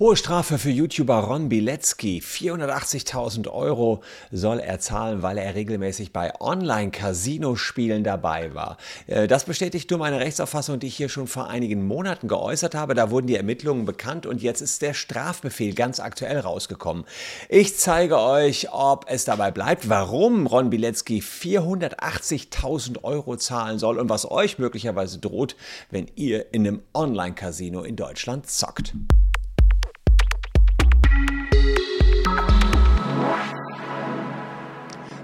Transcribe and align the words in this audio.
Hohe 0.00 0.14
Strafe 0.14 0.58
für 0.58 0.70
YouTuber 0.70 1.16
Ron 1.16 1.48
Bilecki. 1.48 2.22
480.000 2.24 3.48
Euro 3.48 4.00
soll 4.30 4.60
er 4.60 4.78
zahlen, 4.78 5.22
weil 5.22 5.38
er 5.38 5.56
regelmäßig 5.56 6.12
bei 6.12 6.40
Online-Casino-Spielen 6.40 8.04
dabei 8.04 8.54
war. 8.54 8.76
Äh, 9.08 9.26
das 9.26 9.42
bestätigt 9.42 9.90
nur 9.90 9.98
meine 9.98 10.20
Rechtsauffassung, 10.20 10.78
die 10.78 10.86
ich 10.86 10.96
hier 10.96 11.08
schon 11.08 11.26
vor 11.26 11.48
einigen 11.48 11.84
Monaten 11.84 12.28
geäußert 12.28 12.76
habe. 12.76 12.94
Da 12.94 13.10
wurden 13.10 13.26
die 13.26 13.34
Ermittlungen 13.34 13.86
bekannt 13.86 14.24
und 14.24 14.40
jetzt 14.40 14.60
ist 14.60 14.82
der 14.82 14.94
Strafbefehl 14.94 15.74
ganz 15.74 15.98
aktuell 15.98 16.38
rausgekommen. 16.38 17.04
Ich 17.48 17.76
zeige 17.76 18.20
euch, 18.20 18.68
ob 18.70 19.06
es 19.08 19.24
dabei 19.24 19.50
bleibt, 19.50 19.88
warum 19.88 20.46
Ron 20.46 20.70
Bilecki 20.70 21.18
480.000 21.18 23.02
Euro 23.02 23.36
zahlen 23.36 23.80
soll 23.80 23.98
und 23.98 24.08
was 24.08 24.30
euch 24.30 24.60
möglicherweise 24.60 25.18
droht, 25.18 25.56
wenn 25.90 26.06
ihr 26.14 26.54
in 26.54 26.68
einem 26.68 26.82
Online-Casino 26.94 27.82
in 27.82 27.96
Deutschland 27.96 28.48
zockt. 28.48 28.94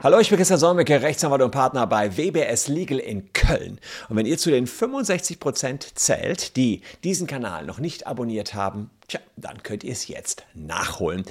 Hallo, 0.04 0.18
ich 0.18 0.28
bin 0.28 0.36
Christian 0.36 0.60
Solmecke, 0.60 1.00
Rechtsanwalt 1.00 1.40
und 1.40 1.50
Partner 1.50 1.86
bei 1.86 2.18
WBS 2.18 2.68
Legal 2.68 2.98
in 2.98 3.32
Köln. 3.32 3.80
Und 4.10 4.16
wenn 4.16 4.26
ihr 4.26 4.36
zu 4.36 4.50
den 4.50 4.66
65% 4.66 5.94
zählt, 5.94 6.56
die 6.56 6.82
diesen 7.04 7.26
Kanal 7.26 7.64
noch 7.64 7.78
nicht 7.78 8.06
abonniert 8.06 8.52
haben, 8.52 8.90
tja, 9.08 9.18
dann 9.38 9.62
könnt 9.62 9.82
ihr 9.82 9.92
es 9.92 10.06
jetzt 10.06 10.44
nachholen. 10.52 11.24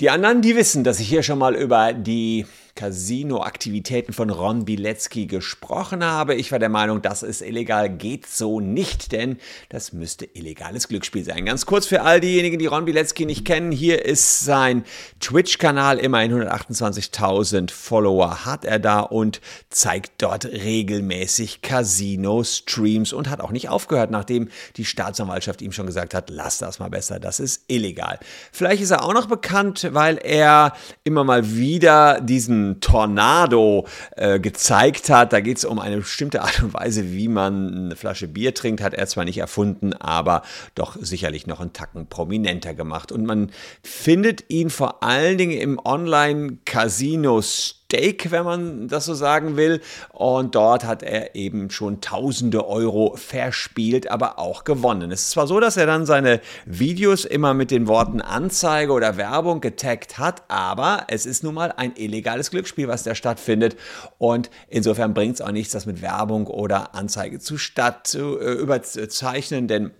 Die 0.00 0.10
anderen, 0.10 0.42
die 0.42 0.54
wissen, 0.54 0.84
dass 0.84 1.00
ich 1.00 1.08
hier 1.08 1.24
schon 1.24 1.40
mal 1.40 1.56
über 1.56 1.92
die 1.92 2.46
Casino-Aktivitäten 2.74 4.12
von 4.12 4.30
Ron 4.30 4.64
Bilecki 4.64 5.26
gesprochen 5.26 6.02
habe. 6.02 6.34
Ich 6.34 6.50
war 6.50 6.58
der 6.58 6.68
Meinung, 6.68 7.02
das 7.02 7.22
ist 7.22 7.40
illegal, 7.40 7.88
geht 7.88 8.26
so 8.26 8.58
nicht, 8.58 9.12
denn 9.12 9.38
das 9.68 9.92
müsste 9.92 10.24
illegales 10.24 10.88
Glücksspiel 10.88 11.24
sein. 11.24 11.44
Ganz 11.44 11.66
kurz 11.66 11.86
für 11.86 12.02
all 12.02 12.20
diejenigen, 12.20 12.58
die 12.58 12.66
Ron 12.66 12.84
Bilecki 12.84 13.26
nicht 13.26 13.44
kennen, 13.44 13.70
hier 13.70 14.04
ist 14.04 14.40
sein 14.40 14.84
Twitch-Kanal, 15.20 15.98
immerhin 15.98 16.32
128.000 16.32 17.70
Follower 17.70 18.44
hat 18.44 18.64
er 18.64 18.80
da 18.80 19.00
und 19.00 19.40
zeigt 19.70 20.22
dort 20.22 20.44
regelmäßig 20.46 21.62
Casino-Streams 21.62 23.12
und 23.12 23.30
hat 23.30 23.40
auch 23.40 23.52
nicht 23.52 23.68
aufgehört, 23.68 24.10
nachdem 24.10 24.48
die 24.76 24.84
Staatsanwaltschaft 24.84 25.62
ihm 25.62 25.70
schon 25.70 25.86
gesagt 25.86 26.12
hat, 26.12 26.28
lass 26.28 26.58
das 26.58 26.80
mal 26.80 26.90
besser, 26.90 27.20
das 27.20 27.38
ist 27.38 27.64
illegal. 27.68 28.18
Vielleicht 28.50 28.82
ist 28.82 28.90
er 28.90 29.04
auch 29.04 29.14
noch 29.14 29.26
bekannt, 29.26 29.90
weil 29.92 30.18
er 30.18 30.72
immer 31.04 31.22
mal 31.22 31.54
wieder 31.54 32.20
diesen 32.20 32.63
Tornado 32.80 33.86
äh, 34.16 34.40
gezeigt 34.40 35.10
hat. 35.10 35.32
Da 35.32 35.40
geht 35.40 35.58
es 35.58 35.64
um 35.64 35.78
eine 35.78 35.98
bestimmte 35.98 36.42
Art 36.42 36.62
und 36.62 36.74
Weise, 36.74 37.12
wie 37.12 37.28
man 37.28 37.74
eine 37.74 37.96
Flasche 37.96 38.28
Bier 38.28 38.54
trinkt. 38.54 38.82
Hat 38.82 38.94
er 38.94 39.06
zwar 39.06 39.24
nicht 39.24 39.38
erfunden, 39.38 39.92
aber 39.92 40.42
doch 40.74 40.96
sicherlich 41.00 41.46
noch 41.46 41.60
einen 41.60 41.72
Tacken 41.72 42.06
prominenter 42.06 42.74
gemacht. 42.74 43.12
Und 43.12 43.26
man 43.26 43.50
findet 43.82 44.50
ihn 44.50 44.70
vor 44.70 45.02
allen 45.02 45.38
Dingen 45.38 45.58
im 45.58 45.78
Online-Casino 45.84 47.40
Steak, 47.94 48.30
wenn 48.30 48.44
man 48.44 48.88
das 48.88 49.04
so 49.04 49.14
sagen 49.14 49.56
will. 49.56 49.80
Und 50.10 50.54
dort 50.54 50.84
hat 50.84 51.02
er 51.02 51.34
eben 51.34 51.70
schon 51.70 52.00
tausende 52.00 52.66
Euro 52.66 53.14
verspielt, 53.16 54.10
aber 54.10 54.38
auch 54.38 54.64
gewonnen. 54.64 55.12
Es 55.12 55.22
ist 55.22 55.30
zwar 55.30 55.46
so, 55.46 55.60
dass 55.60 55.76
er 55.76 55.86
dann 55.86 56.06
seine 56.06 56.40
Videos 56.66 57.24
immer 57.24 57.54
mit 57.54 57.70
den 57.70 57.86
Worten 57.86 58.20
Anzeige 58.20 58.92
oder 58.92 59.16
Werbung 59.16 59.60
getaggt 59.60 60.18
hat, 60.18 60.42
aber 60.48 61.04
es 61.08 61.26
ist 61.26 61.44
nun 61.44 61.54
mal 61.54 61.72
ein 61.76 61.92
illegales 61.96 62.50
Glücksspiel, 62.50 62.88
was 62.88 63.04
da 63.04 63.14
stattfindet. 63.14 63.76
Und 64.18 64.50
insofern 64.68 65.14
bringt 65.14 65.34
es 65.34 65.40
auch 65.40 65.52
nichts, 65.52 65.72
das 65.72 65.86
mit 65.86 66.02
Werbung 66.02 66.46
oder 66.46 66.94
Anzeige 66.94 67.38
zu 67.38 67.58
statt 67.58 68.06
zu 68.06 68.38
äh, 68.40 68.52
überzeichnen, 68.52 69.68
denn 69.68 69.92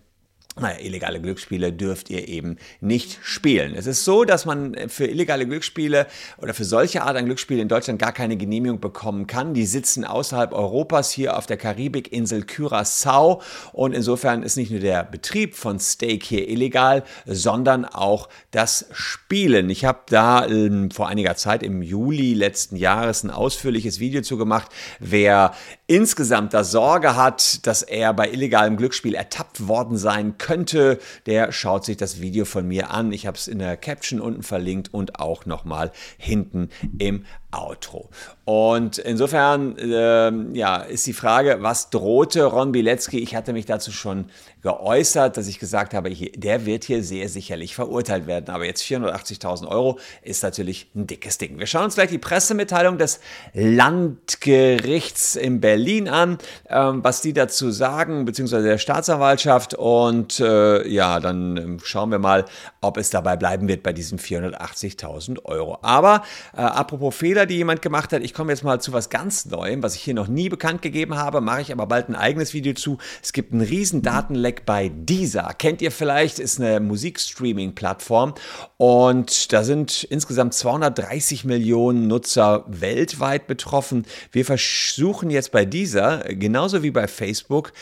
naja, 0.61 0.79
illegale 0.79 1.21
Glücksspiele 1.21 1.73
dürft 1.73 2.11
ihr 2.11 2.29
eben 2.29 2.59
nicht 2.81 3.19
spielen. 3.23 3.75
Es 3.75 3.87
ist 3.87 4.05
so, 4.05 4.25
dass 4.25 4.47
man 4.47 4.77
für 4.89 5.07
illegale 5.07 5.47
Glücksspiele 5.47 6.07
oder 6.39 6.55
für 6.55 6.65
solche 6.65 7.03
Art 7.03 7.17
an 7.17 7.25
Glücksspiele 7.25 7.61
in 7.61 7.67
Deutschland 7.67 8.01
gar 8.01 8.13
keine 8.13 8.37
Genehmigung 8.37 8.79
bekommen 8.79 9.27
kann. 9.27 9.55
Die 9.55 9.67
sitzen 9.67 10.05
außerhalb 10.05 10.53
Europas 10.53 11.11
hier 11.11 11.37
auf 11.37 11.47
der 11.47 11.57
Karibikinsel 11.57 12.43
Curaçao 12.43 13.43
und 13.73 13.95
insofern 13.95 14.45
ist 14.45 14.57
nicht 14.57 14.71
nur 14.71 14.79
der 14.79 15.03
Betrieb 15.03 15.57
von 15.57 15.81
Steak 15.81 16.23
hier 16.23 16.49
illegal, 16.49 17.03
sondern 17.27 17.85
auch 17.85 18.29
das 18.53 18.87
Spielen. 18.93 19.71
Ich 19.71 19.85
habe 19.85 20.03
da 20.07 20.47
ähm, 20.47 20.93
vor 20.93 21.09
einiger 21.09 21.35
Zeit 21.35 21.65
im 21.65 21.83
Juli 21.83 22.33
letzten 22.33 22.77
Jahres 22.77 23.25
ein 23.25 23.31
ausführliches 23.31 23.99
Video 23.99 24.23
zu 24.23 24.37
gemacht. 24.37 24.71
Wer 25.01 25.53
insgesamt 25.89 26.55
da 26.55 26.63
Sorge 26.63 27.17
hat, 27.17 27.67
dass 27.67 27.83
er 27.83 28.15
bei 28.15 28.31
illegalem 28.31 28.77
Glücksspiel 28.77 29.17
ertappt 29.17 29.67
worden 29.67 29.97
sein 29.97 30.39
könnte, 30.45 30.99
der 31.25 31.53
schaut 31.53 31.87
sich 31.87 31.97
das 31.97 32.21
Video 32.21 32.45
von 32.45 32.69
mir 32.69 32.91
an. 32.91 33.13
Ich 33.13 33.27
habe 33.27 33.39
es 33.39 33.49
in 33.49 33.59
der 33.59 33.79
Caption 33.79 34.21
unten 34.21 34.43
verlinkt 34.43 34.93
und 34.93 35.19
auch 35.19 35.47
nochmal 35.47 35.91
hinten 36.19 36.69
im 36.99 37.25
Outro. 37.51 38.11
Und 38.45 38.99
insofern 38.99 39.79
äh, 39.79 40.31
ja, 40.53 40.79
ist 40.79 41.07
die 41.07 41.13
Frage, 41.13 41.59
was 41.61 41.89
drohte 41.89 42.45
Ron 42.45 42.73
Bilecki? 42.73 43.19
Ich 43.21 43.35
hatte 43.35 43.53
mich 43.53 43.65
dazu 43.65 43.91
schon 43.91 44.27
geäußert, 44.61 45.37
dass 45.37 45.47
ich 45.47 45.59
gesagt 45.59 45.95
habe, 45.95 46.11
hier, 46.11 46.33
der 46.33 46.67
wird 46.67 46.85
hier 46.85 47.03
sehr 47.03 47.29
sicherlich 47.29 47.75
verurteilt 47.75 48.27
werden. 48.27 48.51
Aber 48.51 48.67
jetzt 48.67 48.83
480.000 48.83 49.69
Euro 49.69 49.99
ist 50.23 50.43
natürlich 50.43 50.91
ein 50.95 51.07
dickes 51.07 51.39
Ding. 51.39 51.59
Wir 51.59 51.67
schauen 51.67 51.85
uns 51.85 51.95
gleich 51.95 52.11
die 52.11 52.19
Pressemitteilung 52.19 52.99
des 52.99 53.21
Landgerichts 53.55 55.37
in 55.37 55.61
Berlin 55.61 56.09
an, 56.09 56.39
ähm, 56.69 57.03
was 57.03 57.23
die 57.23 57.33
dazu 57.33 57.71
sagen, 57.71 58.25
beziehungsweise 58.25 58.67
der 58.67 58.79
Staatsanwaltschaft. 58.79 59.75
Und 59.75 60.34
äh, 60.41 60.89
ja, 60.89 61.21
dann 61.21 61.57
äh, 61.57 61.79
schauen 61.85 62.11
wir 62.11 62.19
mal, 62.19 62.45
ob 62.81 62.97
es 62.97 63.11
dabei 63.11 63.37
bleiben 63.37 63.69
wird 63.69 63.83
bei 63.83 63.93
diesen 63.93 64.19
480.000 64.19 65.45
Euro. 65.45 65.79
Aber 65.83 66.23
äh, 66.57 66.61
apropos 66.61 67.15
Fehler, 67.15 67.35
Fehler, 67.35 67.47
die 67.47 67.57
jemand 67.57 67.83
gemacht 67.83 68.13
hat. 68.13 68.23
Ich 68.23 68.33
komme 68.33 68.53
jetzt 68.53 68.63
mal 68.63 68.81
zu 68.81 68.93
was 68.93 69.11
ganz 69.11 69.47
Neuem, 69.47 69.83
was 69.83 69.97
ich 69.97 70.03
hier 70.03 70.15
noch 70.15 70.29
nie 70.29 70.49
bekannt 70.49 70.83
gegeben 70.83 71.17
habe, 71.17 71.41
mache 71.41 71.63
ich 71.63 71.73
aber 71.73 71.87
bald 71.87 72.09
ein 72.09 72.15
eigenes 72.15 72.55
Video 72.55 72.75
zu. 72.75 72.99
Es 73.23 73.33
gibt 73.33 73.53
einen 73.53 73.61
riesen 73.61 74.03
Datenleck 74.03 74.65
bei 74.65 74.89
Deezer. 74.89 75.53
Kennt 75.59 75.83
ihr 75.83 75.91
vielleicht, 75.91 76.39
ist 76.39 76.61
eine 76.61 76.79
Musikstreaming-Plattform 76.79 78.35
und 78.77 79.53
da 79.53 79.65
sind 79.65 80.05
insgesamt 80.05 80.55
230 80.55 81.45
Millionen 81.45 82.07
Nutzer 82.07 82.65
weltweit 82.69 83.49
betroffen. 83.49 84.07
Wir 84.31 84.45
versuchen 84.45 85.29
jetzt 85.31 85.51
bei 85.51 85.65
Deezer, 85.65 86.19
genauso 86.29 86.85
wie 86.85 86.93
bei 86.93 87.09
Facebook, 87.09 87.73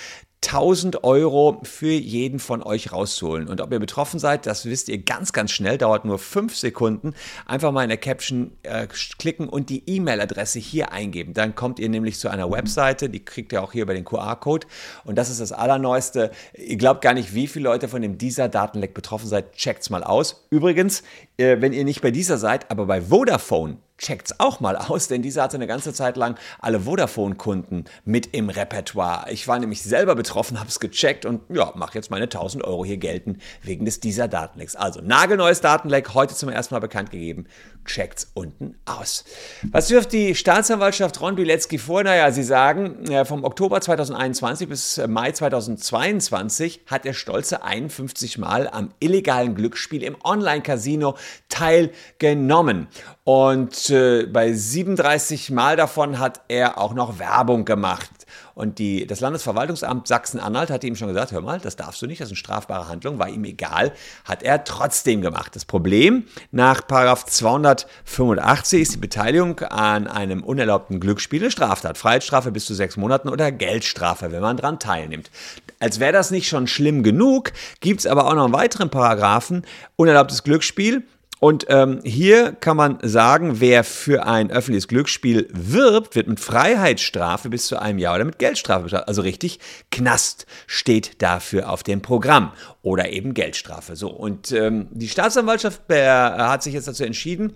1000 0.44 1.04
Euro 1.04 1.60
für 1.62 1.92
jeden 1.92 2.38
von 2.38 2.62
euch 2.62 2.92
rauszuholen. 2.92 3.48
Und 3.48 3.60
ob 3.60 3.72
ihr 3.72 3.78
betroffen 3.78 4.18
seid, 4.18 4.46
das 4.46 4.66
wisst 4.66 4.88
ihr 4.88 4.98
ganz, 4.98 5.32
ganz 5.32 5.52
schnell, 5.52 5.78
dauert 5.78 6.04
nur 6.04 6.18
5 6.18 6.56
Sekunden. 6.56 7.14
Einfach 7.46 7.72
mal 7.72 7.84
in 7.84 7.88
der 7.88 7.98
Caption 7.98 8.52
äh, 8.62 8.86
klicken 8.86 9.48
und 9.48 9.70
die 9.70 9.82
E-Mail-Adresse 9.86 10.58
hier 10.58 10.92
eingeben. 10.92 11.32
Dann 11.32 11.54
kommt 11.54 11.78
ihr 11.78 11.88
nämlich 11.88 12.18
zu 12.18 12.28
einer 12.28 12.50
Webseite, 12.50 13.08
die 13.08 13.24
kriegt 13.24 13.52
ihr 13.52 13.62
auch 13.62 13.72
hier 13.72 13.82
über 13.82 13.94
den 13.94 14.04
QR-Code. 14.04 14.66
Und 15.04 15.16
das 15.16 15.30
ist 15.30 15.40
das 15.40 15.52
Allerneueste. 15.52 16.32
Ihr 16.54 16.76
glaubt 16.76 17.02
gar 17.02 17.14
nicht, 17.14 17.34
wie 17.34 17.46
viele 17.46 17.64
Leute 17.64 17.88
von 17.88 18.02
dem 18.02 18.18
dieser 18.18 18.48
Datenleck 18.48 18.94
betroffen 18.94 19.28
seid. 19.28 19.52
Checkt's 19.52 19.90
mal 19.90 20.04
aus. 20.04 20.46
Übrigens, 20.50 21.02
äh, 21.36 21.60
wenn 21.60 21.72
ihr 21.72 21.84
nicht 21.84 22.02
bei 22.02 22.10
dieser 22.10 22.38
seid, 22.38 22.70
aber 22.70 22.86
bei 22.86 23.02
Vodafone, 23.02 23.78
checkt's 24.02 24.38
auch 24.38 24.60
mal 24.60 24.76
aus, 24.76 25.08
denn 25.08 25.22
dieser 25.22 25.44
hatte 25.44 25.56
eine 25.56 25.66
ganze 25.66 25.94
Zeit 25.94 26.16
lang 26.16 26.36
alle 26.60 26.80
Vodafone-Kunden 26.80 27.84
mit 28.04 28.34
im 28.34 28.50
Repertoire. 28.50 29.30
Ich 29.30 29.48
war 29.48 29.58
nämlich 29.58 29.82
selber 29.82 30.14
betroffen, 30.14 30.58
habe 30.58 30.68
es 30.68 30.80
gecheckt 30.80 31.24
und 31.24 31.40
ja, 31.48 31.72
mache 31.76 31.94
jetzt 31.94 32.10
meine 32.10 32.24
1000 32.24 32.64
Euro 32.64 32.84
hier 32.84 32.98
gelten 32.98 33.38
wegen 33.62 33.84
des 33.84 34.00
dieser 34.00 34.28
Datenlecks. 34.28 34.76
Also 34.76 35.00
nagelneues 35.00 35.60
Datenleck, 35.60 36.12
heute 36.14 36.34
zum 36.34 36.48
ersten 36.48 36.74
Mal 36.74 36.80
bekannt 36.80 37.10
gegeben. 37.10 37.46
Checkt's 37.84 38.30
unten 38.34 38.76
aus. 38.84 39.24
Was 39.70 39.90
wirft 39.90 40.12
die 40.12 40.34
Staatsanwaltschaft 40.34 41.20
Ron 41.20 41.36
Bilecki 41.36 41.78
vor? 41.78 42.04
Naja, 42.04 42.30
sie 42.30 42.44
sagen, 42.44 43.06
vom 43.24 43.44
Oktober 43.44 43.80
2021 43.80 44.68
bis 44.68 45.00
Mai 45.08 45.32
2022 45.32 46.82
hat 46.86 47.06
er 47.06 47.14
stolze 47.14 47.62
51 47.62 48.38
Mal 48.38 48.68
am 48.68 48.90
illegalen 49.00 49.54
Glücksspiel 49.54 50.02
im 50.02 50.16
Online-Casino 50.22 51.16
teilgenommen. 51.62 52.88
Und 53.24 53.88
äh, 53.90 54.26
bei 54.26 54.52
37 54.52 55.50
Mal 55.50 55.76
davon 55.76 56.18
hat 56.18 56.40
er 56.48 56.78
auch 56.78 56.92
noch 56.92 57.20
Werbung 57.20 57.64
gemacht. 57.64 58.10
Und 58.54 58.78
die, 58.78 59.06
das 59.06 59.20
Landesverwaltungsamt 59.20 60.08
Sachsen-Anhalt 60.08 60.70
hatte 60.70 60.86
ihm 60.86 60.96
schon 60.96 61.08
gesagt, 61.08 61.32
hör 61.32 61.40
mal, 61.40 61.58
das 61.60 61.76
darfst 61.76 62.02
du 62.02 62.06
nicht, 62.06 62.20
das 62.20 62.26
ist 62.26 62.32
eine 62.32 62.36
strafbare 62.36 62.88
Handlung, 62.88 63.18
war 63.18 63.28
ihm 63.28 63.44
egal, 63.44 63.92
hat 64.24 64.42
er 64.42 64.64
trotzdem 64.64 65.22
gemacht. 65.22 65.54
Das 65.54 65.64
Problem 65.64 66.24
nach 66.50 66.82
285 66.82 68.82
ist 68.82 68.94
die 68.94 68.98
Beteiligung 68.98 69.60
an 69.60 70.08
einem 70.08 70.42
unerlaubten 70.42 71.00
Glücksspiel 71.00 71.42
eine 71.42 71.50
Straftat. 71.50 71.96
Freiheitsstrafe 71.96 72.50
bis 72.50 72.66
zu 72.66 72.74
sechs 72.74 72.96
Monaten 72.96 73.28
oder 73.28 73.52
Geldstrafe, 73.52 74.32
wenn 74.32 74.42
man 74.42 74.56
daran 74.56 74.80
teilnimmt. 74.80 75.30
Als 75.78 76.00
wäre 76.00 76.12
das 76.12 76.32
nicht 76.32 76.48
schon 76.48 76.66
schlimm 76.66 77.04
genug, 77.04 77.52
gibt 77.80 78.00
es 78.00 78.06
aber 78.06 78.26
auch 78.26 78.34
noch 78.34 78.44
einen 78.44 78.52
weiteren 78.52 78.90
Paragraphen, 78.90 79.64
unerlaubtes 79.96 80.42
Glücksspiel 80.42 81.04
Und 81.42 81.66
ähm, 81.70 81.98
hier 82.04 82.52
kann 82.52 82.76
man 82.76 82.98
sagen, 83.02 83.58
wer 83.58 83.82
für 83.82 84.26
ein 84.26 84.52
öffentliches 84.52 84.86
Glücksspiel 84.86 85.48
wirbt, 85.52 86.14
wird 86.14 86.28
mit 86.28 86.38
Freiheitsstrafe 86.38 87.48
bis 87.48 87.66
zu 87.66 87.82
einem 87.82 87.98
Jahr 87.98 88.14
oder 88.14 88.24
mit 88.24 88.38
Geldstrafe 88.38 88.84
bestraft. 88.84 89.08
Also 89.08 89.22
richtig, 89.22 89.58
Knast 89.90 90.46
steht 90.68 91.20
dafür 91.20 91.68
auf 91.68 91.82
dem 91.82 92.00
Programm 92.00 92.52
oder 92.82 93.10
eben 93.10 93.34
Geldstrafe. 93.34 93.96
So, 93.96 94.08
und 94.08 94.52
ähm, 94.52 94.86
die 94.92 95.08
Staatsanwaltschaft 95.08 95.82
äh, 95.88 96.06
hat 96.06 96.62
sich 96.62 96.74
jetzt 96.74 96.86
dazu 96.86 97.02
entschieden, 97.02 97.54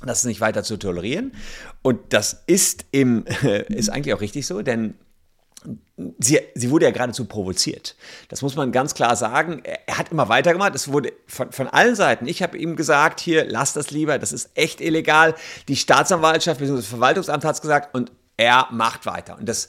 das 0.00 0.24
nicht 0.24 0.40
weiter 0.40 0.62
zu 0.62 0.78
tolerieren. 0.78 1.32
Und 1.82 2.14
das 2.14 2.44
ist, 2.46 2.86
im, 2.92 3.26
ist 3.68 3.90
eigentlich 3.90 4.14
auch 4.14 4.22
richtig 4.22 4.46
so, 4.46 4.62
denn 4.62 4.94
Sie, 6.18 6.38
sie, 6.54 6.70
wurde 6.70 6.86
ja 6.86 6.92
geradezu 6.92 7.24
provoziert. 7.24 7.96
Das 8.28 8.42
muss 8.42 8.54
man 8.54 8.70
ganz 8.70 8.94
klar 8.94 9.16
sagen. 9.16 9.62
Er 9.64 9.98
hat 9.98 10.12
immer 10.12 10.28
weitergemacht. 10.28 10.74
Es 10.76 10.92
wurde 10.92 11.12
von, 11.26 11.50
von 11.50 11.66
allen 11.66 11.96
Seiten. 11.96 12.28
Ich 12.28 12.40
habe 12.40 12.56
ihm 12.56 12.76
gesagt, 12.76 13.18
hier, 13.18 13.44
lass 13.44 13.72
das 13.72 13.90
lieber, 13.90 14.18
das 14.18 14.32
ist 14.32 14.50
echt 14.54 14.80
illegal. 14.80 15.34
Die 15.66 15.74
Staatsanwaltschaft 15.74 16.60
bzw. 16.60 16.76
das 16.76 16.86
Verwaltungsamt 16.86 17.44
hat 17.44 17.56
es 17.56 17.60
gesagt 17.60 17.94
und 17.96 18.12
er 18.36 18.68
macht 18.70 19.06
weiter. 19.06 19.36
Und 19.38 19.48
das, 19.48 19.68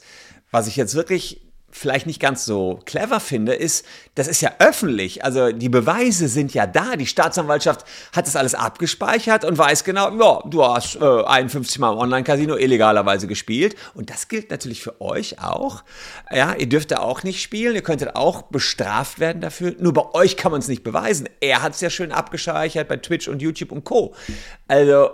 was 0.52 0.68
ich 0.68 0.76
jetzt 0.76 0.94
wirklich 0.94 1.42
vielleicht 1.72 2.06
nicht 2.06 2.20
ganz 2.20 2.44
so 2.44 2.80
clever 2.84 3.20
finde, 3.20 3.54
ist, 3.54 3.84
das 4.14 4.28
ist 4.28 4.40
ja 4.40 4.52
öffentlich. 4.58 5.24
Also 5.24 5.52
die 5.52 5.68
Beweise 5.68 6.28
sind 6.28 6.52
ja 6.52 6.66
da. 6.66 6.96
Die 6.96 7.06
Staatsanwaltschaft 7.06 7.84
hat 8.14 8.26
das 8.26 8.36
alles 8.36 8.54
abgespeichert 8.54 9.44
und 9.44 9.56
weiß 9.56 9.84
genau, 9.84 10.10
ja, 10.18 10.42
du 10.48 10.64
hast 10.64 10.96
äh, 10.96 11.04
51 11.04 11.78
Mal 11.78 11.92
im 11.92 11.98
Online-Casino 11.98 12.56
illegalerweise 12.56 13.26
gespielt. 13.26 13.76
Und 13.94 14.10
das 14.10 14.28
gilt 14.28 14.50
natürlich 14.50 14.82
für 14.82 15.00
euch 15.00 15.40
auch. 15.40 15.84
Ja, 16.32 16.54
ihr 16.54 16.68
dürft 16.68 16.90
da 16.90 16.98
auch 16.98 17.22
nicht 17.22 17.40
spielen. 17.42 17.74
Ihr 17.74 17.82
könntet 17.82 18.16
auch 18.16 18.42
bestraft 18.42 19.20
werden 19.20 19.40
dafür. 19.40 19.74
Nur 19.78 19.92
bei 19.92 20.12
euch 20.12 20.36
kann 20.36 20.52
man 20.52 20.60
es 20.60 20.68
nicht 20.68 20.82
beweisen. 20.82 21.28
Er 21.40 21.62
hat 21.62 21.74
es 21.74 21.80
ja 21.80 21.90
schön 21.90 22.12
abgespeichert 22.12 22.88
bei 22.88 22.96
Twitch 22.96 23.28
und 23.28 23.40
YouTube 23.40 23.72
und 23.72 23.84
Co. 23.84 24.14
Also 24.66 25.10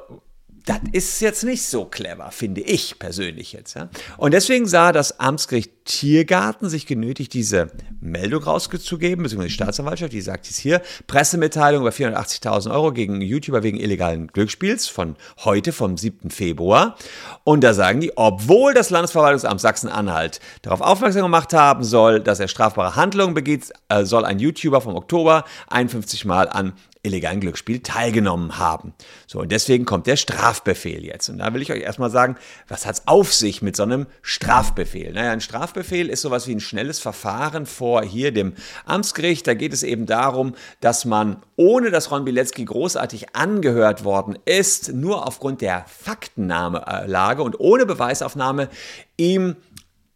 das 0.67 0.81
ist 0.93 1.21
jetzt 1.21 1.45
nicht 1.45 1.65
so 1.65 1.85
clever, 1.85 2.31
finde 2.33 2.61
ich 2.61 2.99
persönlich 2.99 3.53
jetzt. 3.53 3.75
Ja? 3.75 3.89
Und 4.17 4.35
deswegen 4.35 4.67
sah 4.67 4.93
das 4.93 5.21
Amtsgericht 5.21 5.76
Tiergarten 5.87 6.69
sich 6.69 6.87
genötigt, 6.87 7.33
diese 7.33 7.71
Meldung 8.01 8.43
rauszugeben, 8.43 9.23
beziehungsweise 9.23 9.49
die 9.49 9.55
Staatsanwaltschaft, 9.55 10.13
die 10.13 10.21
sagt 10.21 10.47
jetzt 10.47 10.59
hier, 10.59 10.83
Pressemitteilung 11.07 11.81
über 11.81 11.91
480.000 11.91 12.71
Euro 12.71 12.93
gegen 12.93 13.23
YouTuber 13.23 13.63
wegen 13.63 13.79
illegalen 13.79 14.27
Glücksspiels 14.27 14.89
von 14.89 15.17
heute, 15.45 15.73
vom 15.73 15.97
7. 15.97 16.31
Februar. 16.31 16.97
Und 17.45 17.65
da 17.65 17.73
sagen 17.73 18.01
die, 18.01 18.13
obwohl 18.17 18.75
das 18.75 18.91
Landesverwaltungsamt 18.91 19.61
Sachsen-Anhalt 19.61 20.41
darauf 20.63 20.81
aufmerksam 20.83 21.23
gemacht 21.23 21.55
haben 21.55 21.85
soll, 21.85 22.21
dass 22.21 22.41
er 22.41 22.49
strafbare 22.49 22.97
Handlungen 22.97 23.35
begeht, 23.35 23.73
äh, 23.89 24.05
soll 24.05 24.25
ein 24.25 24.39
YouTuber 24.39 24.81
vom 24.81 24.95
Oktober 24.95 25.45
51 25.69 26.25
Mal 26.27 26.49
an 26.49 26.75
illegalen 27.07 27.41
Glücksspiel 27.41 27.81
teilgenommen 27.81 28.59
haben. 28.59 28.93
So, 29.27 29.41
und 29.41 29.53
deswegen 29.53 29.85
kommt 29.85 30.07
der 30.07 30.17
Strafbefehl 30.17 31.05
jetzt. 31.05 31.29
Und 31.29 31.39
da 31.39 31.55
will 31.55 31.63
ich 31.63 31.73
euch 31.73 31.83
erstmal 31.83 32.11
sagen, 32.11 32.37
was 32.69 32.85
hat 32.85 32.97
es 32.97 33.03
auf 33.07 33.33
sich 33.33 33.63
mit 33.63 33.77
so 33.77 33.85
einem 33.85 34.07
Strafbefehl? 34.23 35.13
Naja, 35.13 35.31
ein 35.31 35.41
Strafbefehl 35.41 35.76
ist 36.11 36.23
sowas 36.23 36.47
wie 36.47 36.55
ein 36.55 36.61
schnelles 36.61 36.99
Verfahren 36.99 37.67
vor 37.67 38.03
hier 38.03 38.33
dem 38.33 38.55
Amtsgericht. 38.85 39.47
Da 39.47 39.55
geht 39.55 39.73
es 39.73 39.83
eben 39.83 40.07
darum, 40.07 40.55
dass 40.81 41.05
man, 41.05 41.43
ohne 41.57 41.91
dass 41.91 42.11
Ron 42.11 42.25
Bilecki 42.25 42.65
großartig 42.65 43.35
angehört 43.35 44.05
worden 44.05 44.39
ist, 44.45 44.93
nur 44.93 45.27
aufgrund 45.27 45.61
der 45.61 45.85
Faktennahmelage 45.89 47.43
und 47.43 47.61
ohne 47.61 47.87
Beweisaufnahme 47.87 48.69
ihm 49.17 49.57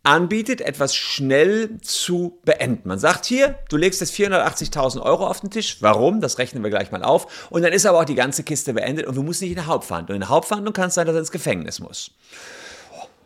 anbietet, 0.02 0.62
etwas 0.62 0.94
schnell 0.94 1.78
zu 1.82 2.38
beenden. 2.44 2.88
Man 2.88 2.98
sagt 2.98 3.26
hier, 3.26 3.58
du 3.68 3.76
legst 3.76 4.00
jetzt 4.00 4.14
480.000 4.14 5.02
Euro 5.02 5.26
auf 5.26 5.40
den 5.40 5.50
Tisch. 5.50 5.78
Warum? 5.80 6.20
Das 6.20 6.38
rechnen 6.38 6.62
wir 6.62 6.70
gleich 6.70 6.90
mal 6.90 7.02
auf. 7.02 7.48
Und 7.50 7.62
dann 7.62 7.72
ist 7.72 7.84
aber 7.84 8.00
auch 8.00 8.04
die 8.04 8.14
ganze 8.14 8.42
Kiste 8.42 8.72
beendet 8.72 9.06
und 9.06 9.16
du 9.16 9.22
musst 9.22 9.42
nicht 9.42 9.50
in 9.50 9.56
der 9.56 9.66
Hauptverhandlung. 9.66 10.16
In 10.16 10.20
der 10.20 10.30
Hauptverhandlung 10.30 10.72
kann 10.72 10.88
es 10.88 10.94
sein, 10.94 11.06
dass 11.06 11.14
er 11.14 11.20
ins 11.20 11.30
Gefängnis 11.30 11.80
muss. 11.80 12.12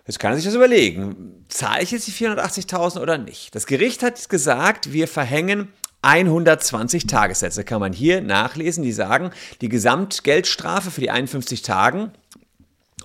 Jetzt 0.07 0.19
kann 0.19 0.33
er 0.33 0.37
sich 0.37 0.45
das 0.45 0.55
überlegen. 0.55 1.45
Zahle 1.49 1.83
ich 1.83 1.91
jetzt 1.91 2.07
die 2.07 2.13
480.000 2.13 3.01
oder 3.01 3.17
nicht? 3.17 3.55
Das 3.55 3.67
Gericht 3.67 4.03
hat 4.03 4.29
gesagt, 4.29 4.93
wir 4.93 5.09
verhängen 5.09 5.73
120 6.03 7.07
Tagessätze. 7.07 7.65
Kann 7.65 7.81
man 7.81 7.93
hier 7.95 8.21
nachlesen. 8.21 8.85
Die 8.85 8.93
sagen, 8.93 9.31
die 9.63 9.71
Gesamtgeldstrafe 9.71 10.91
für 10.91 11.01
die 11.01 11.11
51 11.11 11.63
Tagen 11.63 12.13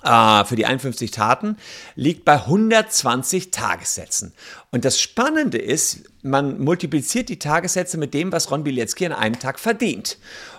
äh, 0.03 0.45
für 0.45 0.55
die 0.55 0.65
51 0.65 1.11
Taten 1.11 1.57
liegt 1.95 2.25
bei 2.25 2.33
120 2.33 3.51
Tagessätzen. 3.51 4.33
Und 4.71 4.85
das 4.85 4.99
Spannende 4.99 5.57
ist, 5.57 6.03
man 6.21 6.59
multipliziert 6.59 7.29
die 7.29 7.39
Tagessätze 7.39 7.97
mit 7.97 8.13
dem, 8.13 8.31
was 8.31 8.51
Ron 8.51 8.63
Bilecki 8.63 9.05
an 9.05 9.13
einem 9.13 9.39
Tag 9.39 9.59
verdient. 9.59 10.17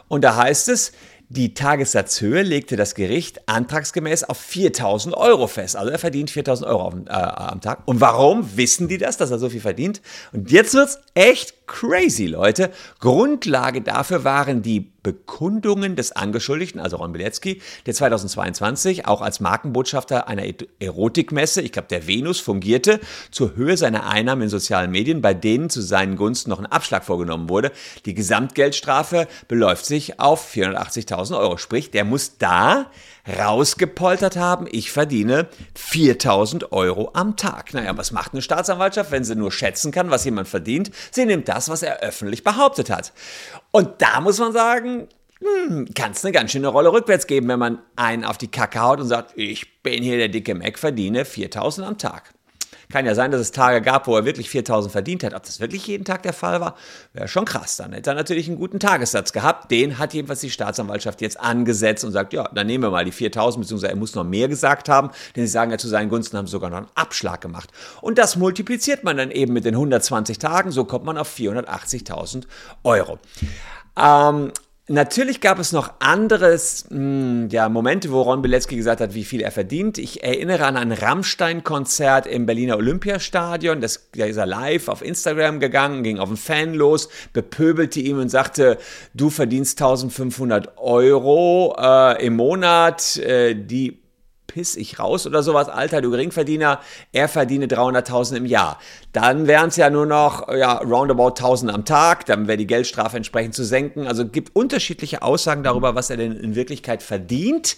Und 0.09 0.23
da 0.23 0.37
heißt 0.37 0.69
es, 0.69 0.93
die 1.33 1.55
Tagessatzhöhe 1.55 2.43
legte 2.43 2.75
das 2.75 2.97
Gericht 2.97 3.49
antragsgemäß 3.49 4.25
auf 4.25 4.37
4000 4.37 5.17
Euro 5.17 5.47
fest. 5.47 5.77
Also 5.77 5.93
er 5.93 5.99
verdient 6.01 6.29
4000 6.29 6.69
Euro 6.69 6.83
auf, 6.83 6.95
äh, 7.07 7.11
am 7.13 7.61
Tag. 7.61 7.87
Und 7.87 8.01
warum 8.01 8.57
wissen 8.57 8.89
die 8.89 8.99
das, 8.99 9.17
dass 9.17 9.31
er 9.31 9.39
so 9.39 9.49
viel 9.49 9.61
verdient? 9.61 10.03
Und 10.33 10.51
jetzt 10.51 10.75
wird's 10.75 10.99
echt 11.15 11.69
crazy, 11.69 12.27
Leute. 12.27 12.71
Grundlage 12.99 13.81
dafür 13.81 14.25
waren 14.25 14.63
die 14.63 14.81
Bekundungen 15.03 15.97
des 15.97 16.13
Angeschuldigten, 16.13 16.81
also 16.81 16.97
Ron 16.97 17.13
Bilecki, 17.13 17.63
der 17.87 17.95
2022 17.95 19.07
auch 19.07 19.23
als 19.23 19.41
Markenbotschafter 19.41 20.29
einer 20.29 20.45
Erotikmesse, 20.79 21.63
ich 21.63 21.73
glaube 21.73 21.89
der 21.89 22.07
Venus, 22.07 22.41
fungierte, 22.41 23.01
zur 23.31 23.57
Höhe 23.57 23.77
seiner 23.77 24.07
Einnahmen 24.07 24.43
in 24.43 24.49
sozialen 24.49 24.91
Medien, 24.91 25.23
bei 25.23 25.35
denen 25.35 25.71
zu 25.71 25.81
seinen 25.81 26.17
Gunsten 26.17 26.51
noch 26.51 26.59
ein 26.59 26.67
Abschlag 26.67 27.05
vorgenommen 27.05 27.49
wurde. 27.49 27.73
Die 28.05 28.15
Gesamtgeldstrafe 28.15 29.29
beläuft 29.49 29.87
sich 29.87 30.21
auf 30.21 30.53
480.000 30.53 31.39
Euro. 31.39 31.57
Sprich, 31.57 31.91
der 31.91 32.05
muss 32.05 32.39
da 32.39 32.91
rausgepoltert 33.27 34.37
haben, 34.37 34.67
ich 34.71 34.91
verdiene 34.91 35.49
4000 35.75 36.73
Euro 36.73 37.11
am 37.15 37.37
Tag. 37.37 37.75
Naja, 37.75 37.97
was 37.97 38.13
macht 38.13 38.33
eine 38.33 38.43
Staatsanwaltschaft, 38.43 39.11
wenn 39.11 39.25
sie 39.25 39.37
nur 39.37 39.53
schätzen 39.53 39.93
kann, 39.93 40.11
was 40.11 40.25
jemand 40.25 40.49
verdient? 40.49 40.91
Sie 41.11 41.27
nimmt 41.27 41.49
das, 41.49 41.69
was 41.69 41.83
er 41.83 42.01
öffentlich 42.01 42.45
behauptet 42.45 42.91
hat. 42.91 43.13
Und 43.71 44.03
da 44.03 44.21
muss 44.21 44.39
man 44.39 44.53
sagen, 44.53 45.09
hm, 45.41 45.89
kann 45.95 46.13
es 46.13 46.25
eine 46.25 46.33
ganz 46.33 46.53
schöne 46.53 46.69
Rolle 46.69 46.93
rückwärts 46.93 47.27
geben, 47.27 47.49
wenn 47.49 47.59
man 47.59 47.79
einen 47.97 48.25
auf 48.25 48.37
die 48.37 48.51
Kacke 48.51 48.81
haut 48.81 49.01
und 49.01 49.07
sagt, 49.07 49.33
ich 49.37 49.83
bin 49.83 50.03
hier 50.03 50.19
der 50.19 50.29
dicke 50.29 50.55
Mac, 50.55 50.79
verdiene 50.79 51.25
4000 51.25 51.87
am 51.87 51.99
Tag. 51.99 52.35
Kann 52.91 53.07
ja 53.07 53.15
sein, 53.15 53.31
dass 53.31 53.41
es 53.41 53.53
Tage 53.53 53.81
gab, 53.81 54.07
wo 54.07 54.17
er 54.17 54.25
wirklich 54.25 54.51
4000 54.51 54.91
verdient 54.91 55.25
hat. 55.25 55.35
Ob 55.35 55.43
das 55.45 55.61
wirklich 55.61 55.87
jeden 55.87 56.05
Tag 56.05 56.23
der 56.23 56.33
Fall 56.33 56.61
war, 56.61 56.75
wäre 57.13 57.29
schon 57.29 57.45
krass. 57.45 57.77
Dann 57.77 57.93
hätte 57.93 58.11
er 58.11 58.15
natürlich 58.15 58.49
einen 58.49 58.59
guten 58.59 58.81
Tagessatz 58.81 59.33
gehabt. 59.33 59.71
Den 59.71 59.99
hat 59.99 60.13
jedenfalls 60.13 60.41
die 60.41 60.51
Staatsanwaltschaft 60.51 61.21
jetzt 61.21 61.39
angesetzt 61.41 62.05
und 62.05 62.13
sagt, 62.13 62.33
ja, 62.33 62.49
dann 62.55 62.67
nehmen 62.67 62.85
wir 62.85 62.91
mal 62.91 63.05
die 63.05 63.13
4000, 63.13 63.63
beziehungsweise 63.63 63.93
er 63.93 63.97
muss 63.97 64.15
noch 64.15 64.25
mehr 64.25 64.49
gesagt 64.49 64.89
haben, 64.89 65.11
denn 65.37 65.47
sie 65.47 65.53
sagen 65.53 65.71
ja 65.71 65.79
zu 65.79 65.89
seinen 65.89 66.09
Gunsten, 66.09 66.37
haben 66.37 66.47
sogar 66.47 66.71
noch 66.71 66.79
einen 66.79 66.89
Abschlag 66.95 67.41
gemacht. 67.41 67.71
Und 68.01 68.19
das 68.19 68.37
multipliziert 68.37 69.05
man 69.05 69.17
dann 69.17 69.31
eben 69.31 69.53
mit 69.53 69.65
den 69.65 69.75
120 69.75 70.39
Tagen, 70.39 70.71
so 70.71 70.85
kommt 70.85 71.05
man 71.05 71.17
auf 71.17 71.35
480.000 71.35 72.45
Euro. 72.85 73.19
Ähm, 73.97 74.53
Natürlich 74.93 75.41
gab 75.41 75.61
es 75.61 75.71
noch 75.71 75.93
anderes, 76.01 76.87
mh, 76.91 76.97
hm, 76.97 77.49
ja, 77.53 77.69
Momente, 77.69 78.11
wo 78.11 78.23
Ron 78.23 78.43
Bilecki 78.43 78.75
gesagt 78.75 79.01
hat, 79.01 79.15
wie 79.15 79.23
viel 79.23 79.41
er 79.41 79.53
verdient. 79.53 79.99
Ich 79.99 80.25
erinnere 80.25 80.67
an 80.67 80.77
ein 80.77 80.91
Rammstein-Konzert 80.91 82.27
im 82.27 82.45
Berliner 82.45 82.77
Olympiastadion. 82.77 83.81
Das, 83.81 84.09
da 84.17 84.25
ist 84.25 84.37
er 84.37 84.47
live 84.47 84.89
auf 84.89 85.03
Instagram 85.03 85.61
gegangen, 85.61 86.03
ging 86.03 86.19
auf 86.19 86.29
einen 86.29 86.37
Fan 86.37 86.75
los, 86.75 87.09
bepöbelte 87.33 88.01
ihm 88.01 88.19
und 88.19 88.31
sagte, 88.31 88.79
du 89.15 89.31
verdienst 89.31 89.81
1500 89.81 90.77
Euro 90.79 91.77
äh, 91.79 92.27
im 92.27 92.35
Monat, 92.35 93.17
äh, 93.19 93.55
die 93.55 94.00
piss 94.51 94.77
ich 94.77 94.99
raus 94.99 95.27
oder 95.27 95.43
sowas, 95.43 95.69
Alter, 95.69 96.01
du 96.01 96.11
Geringverdiener, 96.11 96.81
er 97.13 97.29
verdiene 97.29 97.67
300.000 97.67 98.37
im 98.37 98.47
Jahr. 98.47 98.79
Dann 99.13 99.47
wären 99.47 99.69
es 99.69 99.77
ja 99.77 99.91
nur 99.91 100.07
noch, 100.07 100.49
ja, 100.53 100.79
roundabout 100.79 101.35
1.000 101.35 101.71
am 101.71 101.85
Tag, 101.85 102.27
dann 102.27 102.49
wäre 102.49 102.59
die 102.59 102.67
Geldstrafe 102.67 103.17
entsprechend 103.17 103.55
zu 103.55 103.65
senken. 103.65 104.07
Also 104.07 104.27
gibt 104.27 104.57
unterschiedliche 104.57 105.23
Aussagen 105.23 105.63
darüber, 105.63 105.95
was 105.95 106.11
er 106.11 106.17
denn 106.17 106.33
in 106.33 106.57
Wirklichkeit 106.57 107.03
verdient. 107.03 107.77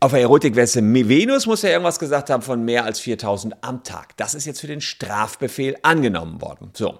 Auf 0.00 0.10
der 0.10 0.20
Erotikweste 0.20 0.82
Venus 0.82 1.46
muss 1.46 1.62
er 1.62 1.70
irgendwas 1.70 1.98
gesagt 1.98 2.28
haben 2.30 2.42
von 2.42 2.64
mehr 2.64 2.84
als 2.84 2.98
4000 2.98 3.54
am 3.62 3.84
Tag. 3.84 4.16
Das 4.16 4.34
ist 4.34 4.44
jetzt 4.44 4.60
für 4.60 4.66
den 4.66 4.80
Strafbefehl 4.80 5.76
angenommen 5.82 6.42
worden. 6.42 6.70
So. 6.74 6.98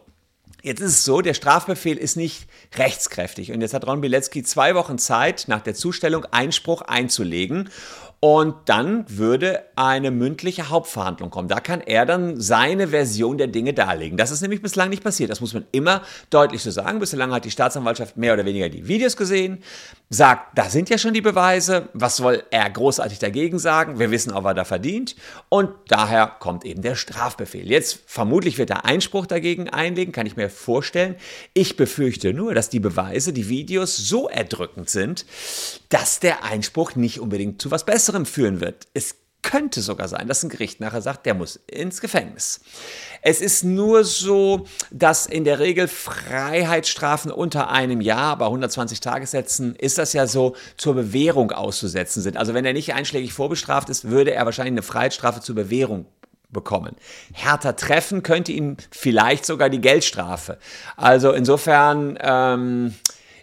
Jetzt 0.66 0.80
ist 0.80 0.92
es 0.92 1.04
so, 1.04 1.20
der 1.20 1.34
Strafbefehl 1.34 1.96
ist 1.96 2.16
nicht 2.16 2.48
rechtskräftig 2.74 3.52
und 3.52 3.60
jetzt 3.60 3.72
hat 3.72 3.86
Ron 3.86 4.00
Bilecki 4.00 4.42
zwei 4.42 4.74
Wochen 4.74 4.98
Zeit, 4.98 5.44
nach 5.46 5.60
der 5.60 5.74
Zustellung 5.74 6.24
Einspruch 6.32 6.82
einzulegen 6.82 7.70
Und 8.18 8.54
dann 8.64 9.04
würde 9.08 9.62
eine 9.76 10.10
mündliche 10.10 10.70
Hauptverhandlung 10.70 11.28
kommen. 11.28 11.48
Da 11.48 11.60
kann 11.60 11.82
er 11.82 12.06
dann 12.06 12.40
seine 12.40 12.88
Version 12.88 13.36
der 13.36 13.46
Dinge 13.46 13.74
darlegen. 13.74 14.16
Das 14.16 14.30
ist 14.30 14.40
nämlich 14.40 14.62
bislang 14.62 14.88
nicht 14.88 15.04
passiert. 15.04 15.30
Das 15.30 15.42
muss 15.42 15.52
man 15.52 15.66
immer 15.70 16.02
deutlich 16.30 16.62
so 16.62 16.70
sagen. 16.70 16.98
Bislang 16.98 17.30
hat 17.32 17.44
die 17.44 17.50
Staatsanwaltschaft 17.50 18.16
mehr 18.16 18.32
oder 18.32 18.46
weniger 18.46 18.70
die 18.70 18.88
Videos 18.88 19.18
gesehen, 19.18 19.62
sagt, 20.08 20.56
da 20.56 20.70
sind 20.70 20.88
ja 20.88 20.96
schon 20.96 21.12
die 21.12 21.20
Beweise. 21.20 21.90
Was 21.92 22.16
soll 22.16 22.42
er 22.50 22.70
großartig 22.70 23.18
dagegen 23.18 23.58
sagen? 23.58 23.98
Wir 23.98 24.10
wissen 24.10 24.32
was 24.34 24.56
er 24.56 24.64
verdient. 24.64 25.14
Und 25.50 25.70
daher 25.88 26.26
kommt 26.26 26.64
eben 26.64 26.80
der 26.80 26.94
Strafbefehl. 26.94 27.68
Jetzt 27.70 28.00
vermutlich 28.06 28.56
wird 28.56 28.70
er 28.70 28.86
Einspruch 28.86 29.26
dagegen 29.26 29.68
einlegen, 29.68 30.12
kann 30.12 30.26
ich 30.26 30.36
mir 30.36 30.48
vorstellen. 30.48 31.16
Ich 31.52 31.76
befürchte 31.76 32.32
nur, 32.32 32.54
dass 32.54 32.70
die 32.70 32.80
Beweise, 32.80 33.34
die 33.34 33.48
Videos 33.48 33.96
so 33.96 34.28
erdrückend 34.28 34.88
sind, 34.88 35.26
dass 35.90 36.20
der 36.20 36.44
Einspruch 36.44 36.94
nicht 36.94 37.20
unbedingt 37.20 37.60
zu 37.60 37.70
was 37.70 37.84
Besserem 38.06 38.24
führen 38.24 38.60
wird. 38.60 38.86
Es 38.94 39.16
könnte 39.42 39.80
sogar 39.80 40.06
sein, 40.06 40.28
dass 40.28 40.44
ein 40.44 40.48
Gericht 40.48 40.78
nachher 40.80 41.02
sagt, 41.02 41.26
der 41.26 41.34
muss 41.34 41.56
ins 41.66 42.00
Gefängnis. 42.00 42.60
Es 43.20 43.40
ist 43.40 43.64
nur 43.64 44.04
so, 44.04 44.66
dass 44.92 45.26
in 45.26 45.42
der 45.42 45.58
Regel 45.58 45.88
Freiheitsstrafen 45.88 47.32
unter 47.32 47.68
einem 47.68 48.00
Jahr, 48.00 48.38
bei 48.38 48.46
120 48.46 49.00
Tagessätzen, 49.00 49.74
ist 49.74 49.98
das 49.98 50.12
ja 50.12 50.28
so 50.28 50.54
zur 50.76 50.94
Bewährung 50.94 51.50
auszusetzen 51.50 52.22
sind. 52.22 52.36
Also 52.36 52.54
wenn 52.54 52.64
er 52.64 52.74
nicht 52.74 52.94
einschlägig 52.94 53.32
vorbestraft 53.32 53.88
ist, 53.88 54.08
würde 54.08 54.32
er 54.32 54.44
wahrscheinlich 54.44 54.72
eine 54.72 54.82
Freiheitsstrafe 54.82 55.40
zur 55.40 55.56
Bewährung 55.56 56.06
bekommen. 56.50 56.94
Härter 57.32 57.74
treffen 57.74 58.22
könnte 58.22 58.52
ihn 58.52 58.76
vielleicht 58.92 59.46
sogar 59.46 59.68
die 59.68 59.80
Geldstrafe. 59.80 60.58
Also 60.96 61.32
insofern 61.32 62.16
ähm, 62.20 62.94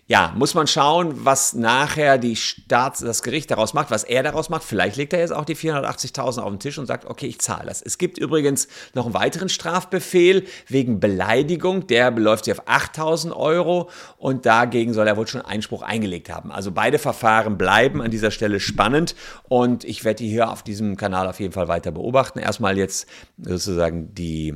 ja, 0.05 0.33
muss 0.35 0.53
man 0.53 0.67
schauen, 0.67 1.23
was 1.23 1.53
nachher 1.53 2.17
die 2.17 2.35
Staats, 2.35 2.99
das 2.99 3.23
Gericht 3.23 3.49
daraus 3.51 3.73
macht, 3.73 3.89
was 3.89 4.03
er 4.03 4.21
daraus 4.21 4.49
macht. 4.49 4.63
Vielleicht 4.63 4.97
legt 4.97 5.13
er 5.13 5.19
jetzt 5.19 5.31
auch 5.31 5.45
die 5.45 5.55
480.000 5.55 6.39
auf 6.39 6.49
den 6.49 6.59
Tisch 6.59 6.77
und 6.77 6.87
sagt, 6.87 7.05
okay, 7.05 7.27
ich 7.27 7.39
zahle 7.39 7.67
das. 7.67 7.81
Es 7.81 7.97
gibt 7.97 8.17
übrigens 8.17 8.67
noch 8.93 9.05
einen 9.05 9.13
weiteren 9.13 9.47
Strafbefehl 9.47 10.45
wegen 10.67 10.99
Beleidigung. 10.99 11.87
Der 11.87 12.11
beläuft 12.11 12.45
sich 12.45 12.53
auf 12.53 12.67
8.000 12.67 13.31
Euro 13.31 13.89
und 14.17 14.45
dagegen 14.45 14.93
soll 14.93 15.07
er 15.07 15.15
wohl 15.15 15.27
schon 15.27 15.41
Einspruch 15.41 15.83
eingelegt 15.83 16.29
haben. 16.29 16.51
Also 16.51 16.71
beide 16.71 16.99
Verfahren 16.99 17.57
bleiben 17.57 18.01
an 18.01 18.11
dieser 18.11 18.31
Stelle 18.31 18.59
spannend 18.59 19.15
und 19.47 19.85
ich 19.85 20.03
werde 20.03 20.17
die 20.17 20.29
hier 20.29 20.49
auf 20.49 20.63
diesem 20.63 20.97
Kanal 20.97 21.27
auf 21.27 21.39
jeden 21.39 21.53
Fall 21.53 21.69
weiter 21.69 21.91
beobachten. 21.91 22.39
Erstmal 22.39 22.77
jetzt 22.77 23.07
sozusagen 23.37 24.13
die 24.13 24.55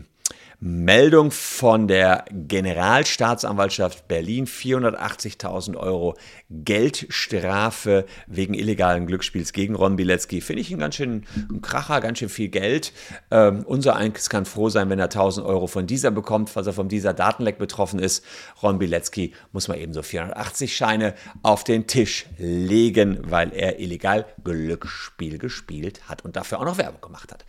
Meldung 0.59 1.29
von 1.29 1.87
der 1.87 2.25
Generalstaatsanwaltschaft 2.31 4.07
Berlin 4.07 4.47
480.000 4.47 5.77
Euro 5.77 6.17
Geldstrafe 6.49 8.05
wegen 8.25 8.55
illegalen 8.55 9.05
Glücksspiels 9.05 9.53
gegen 9.53 9.75
Ron 9.75 9.97
Bilecki. 9.97 10.41
Finde 10.41 10.61
ich 10.61 10.71
ein 10.71 10.79
ganz 10.79 10.95
schön 10.95 11.27
ein 11.51 11.61
Kracher, 11.61 12.01
ganz 12.01 12.17
schön 12.17 12.29
viel 12.29 12.49
Geld. 12.49 12.91
Ähm, 13.29 13.65
unser 13.67 13.95
Eins 13.95 14.29
kann 14.29 14.45
froh 14.45 14.69
sein, 14.69 14.89
wenn 14.89 14.97
er 14.97 15.05
1000 15.05 15.45
Euro 15.45 15.67
von 15.67 15.85
dieser 15.85 16.09
bekommt, 16.09 16.49
falls 16.49 16.65
er 16.65 16.73
von 16.73 16.89
dieser 16.89 17.13
Datenleck 17.13 17.59
betroffen 17.59 17.99
ist. 17.99 18.25
Ron 18.63 18.79
Bilecki 18.79 19.33
muss 19.51 19.67
man 19.67 19.77
eben 19.77 19.93
so 19.93 20.01
480 20.01 20.75
Scheine 20.75 21.13
auf 21.43 21.65
den 21.65 21.85
Tisch 21.85 22.25
legen, 22.39 23.19
weil 23.29 23.53
er 23.53 23.79
illegal 23.79 24.25
Glücksspiel 24.43 25.37
gespielt 25.37 26.09
hat 26.09 26.25
und 26.25 26.35
dafür 26.35 26.59
auch 26.59 26.65
noch 26.65 26.79
Werbung 26.79 27.01
gemacht 27.01 27.31
hat. 27.31 27.45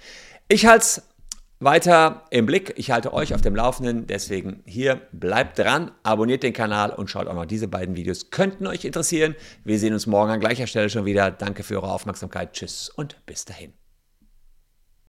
Ich 0.49 0.67
halte 0.67 0.83
es 0.85 1.03
weiter 1.61 2.25
im 2.31 2.47
Blick. 2.47 2.75
Ich 2.77 2.91
halte 2.91 3.12
euch 3.12 3.35
auf 3.35 3.41
dem 3.41 3.57
Laufenden. 3.57 4.07
Deswegen 4.07 4.62
hier 4.65 5.00
bleibt 5.12 5.59
dran, 5.59 5.91
abonniert 6.03 6.43
den 6.43 6.53
Kanal 6.53 6.91
und 6.91 7.11
schaut 7.11 7.27
auch 7.27 7.35
noch 7.35 7.47
diese 7.47 7.69
beiden 7.69 7.97
Videos. 7.97 8.31
Könnten 8.31 8.67
euch 8.67 8.85
interessieren. 8.85 9.35
Wir 9.65 9.79
sehen 9.79 9.93
uns 9.93 10.07
morgen 10.07 10.31
an 10.31 10.41
gleicher 10.41 10.67
Stelle 10.67 10.91
schon 10.91 11.05
wieder. 11.05 11.31
Danke 11.31 11.62
für 11.62 11.77
eure 11.77 11.93
Aufmerksamkeit. 11.93 12.53
Tschüss 12.53 12.88
und 12.88 13.25
bis 13.27 13.45
dahin. 13.45 13.73